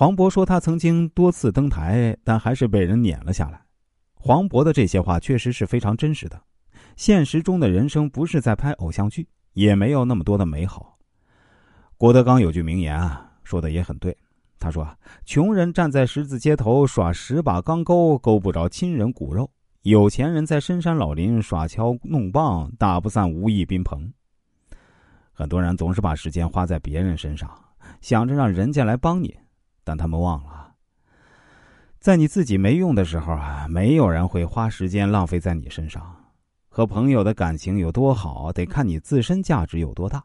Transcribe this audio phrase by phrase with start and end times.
[0.00, 3.60] 黄渤说他曾经多次登台，但还是被人撵了下来。
[4.14, 6.42] 黄渤的这些话确实是非常真实的。
[6.96, 10.96] 现实中的人生不是在拍偶像剧，也没有那么多的美好。
[11.98, 14.16] 郭德纲有句名言啊，说的也很对。
[14.58, 14.88] 他说
[15.26, 19.44] ：“穷人站在十字街头耍十把钢钩，勾不着亲人骨肉；
[19.82, 24.10] 有钱人在深山老林耍敲弄棒，打不散无义宾朋。”
[25.30, 27.50] 很多人总是把时间花在别人身上，
[28.00, 29.36] 想着让人家来帮你，
[29.90, 30.72] 但他们忘了，
[31.98, 36.14] 在你自己没用的时候啊，没有人会花时间浪费在你身上。
[36.68, 40.24] 和朋友的感情有多好，得看你自身价值有多大。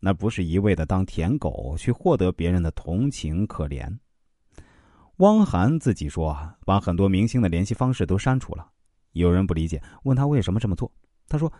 [0.00, 3.96] 那不是一味的当舔狗去获得别人的同情可怜。
[5.18, 8.68] 汪涵自己说啊，把很多明星的联系方式都删除了。
[9.12, 10.90] 有人不理解，问他为什么这么做。
[11.28, 11.52] 他说：“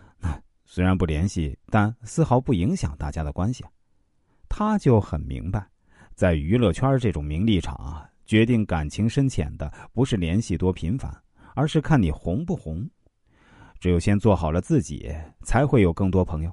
[0.67, 3.63] 虽然不联系，但丝毫不影响大家的关系。”
[4.49, 5.65] 他就很明白，
[6.17, 11.15] 在娱乐圈这种名利场啊，决定感情深浅的不是联系多频繁，
[11.53, 12.89] 而是看你红不红。
[13.79, 16.51] 只有先做好了自己，才会有更多朋友。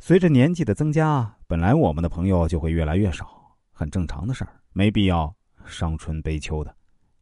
[0.00, 5.32] 随着年纪的增加，本来我们的朋友就会越来越少，很正常的事儿，没必要
[5.64, 6.74] 伤春悲秋的。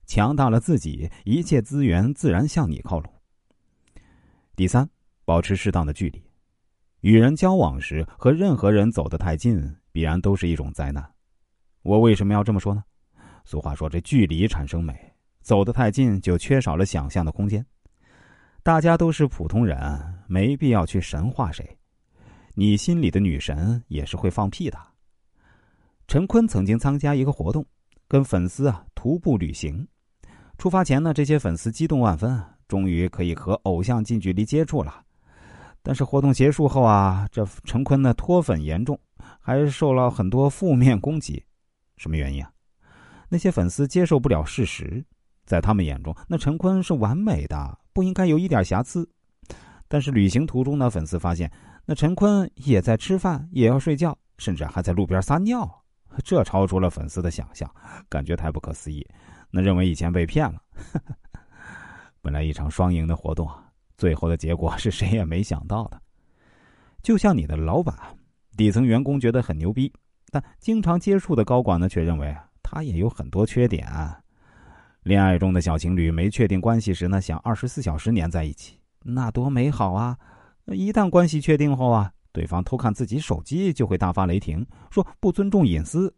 [0.06, 3.12] 强大了自己，一切资源自然向你靠拢。
[4.56, 4.88] 第三，
[5.26, 6.24] 保持适当的距离。
[7.02, 11.04] 与人交往时，和任何人走得太近，必然都是一种灾难。
[11.82, 12.84] 我为什么要这么说呢？
[13.44, 14.96] 俗话说：“这距离产生美，
[15.41, 17.66] 走得太近就缺少了想象的空间。”
[18.62, 19.76] 大家都是普通人，
[20.28, 21.69] 没必要去神化谁。
[22.54, 24.78] 你心里的女神也是会放屁的。
[26.06, 27.66] 陈坤曾经参加一个活动，
[28.06, 29.84] 跟粉丝啊徒步旅行。
[30.58, 35.02] 出发前呢，这些粉丝激动万分，终于可以和偶像近距离接触了。
[35.82, 38.96] 但是活动结束后啊，这陈坤呢脱粉严重，
[39.48, 41.42] 还受了很多负面攻击。
[41.96, 42.52] 什么原因啊？
[43.30, 45.02] 那些粉丝接受不了事实，
[45.46, 49.08] 在他们眼中，那陈坤是完美的，不应该有一点瑕疵。
[49.88, 51.50] 但是旅行途中呢，粉丝发现。
[51.86, 55.66] 那陈坤也在吃饭，也要睡觉，甚至还在路边撒尿，
[56.22, 57.75] 这超出了粉丝的想象，
[58.06, 59.03] 感觉太不可思议。
[59.50, 60.60] 那认为以前被骗了。
[62.20, 63.50] 本来一场双赢的活动，
[63.97, 65.98] 最后的结果是谁也没想到的。
[67.03, 67.97] 就像你的老板，
[68.58, 69.92] 底层员工觉得很牛逼，
[70.32, 73.86] 但经常接触的高管呢，却认为他也有很多缺点。
[75.04, 80.18] 恋爱中的小情侣没确定关系时呢，想二十四小时黏在一起，那多美好啊！
[80.66, 86.12] 一旦关系确定后啊，对方偷看自己手机就会大发雷霆，说不尊重隐私。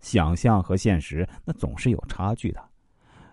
[0.00, 2.62] 想象和现实那总是有差距的。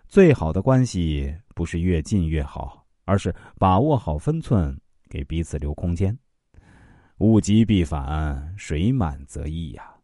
[0.08, 6.18] 最好的关系不是越近越好，而是把握好分寸，给彼此留空间。
[7.20, 9.97] 物极必反，水满则溢呀。